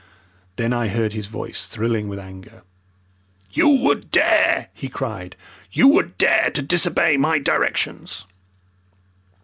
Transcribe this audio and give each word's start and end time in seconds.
Then 0.55 0.73
I 0.73 0.87
heard 0.87 1.13
his 1.13 1.27
voice 1.27 1.67
thrilling 1.67 2.07
with 2.07 2.17
anger. 2.17 2.63
"You 3.51 3.67
would 3.69 4.09
dare!" 4.09 4.69
he 4.73 4.89
cried. 4.89 5.35
"You 5.71 5.87
would 5.89 6.17
dare 6.17 6.49
to 6.55 6.63
disobey 6.63 7.17
my 7.17 7.37
directions!" 7.37 8.25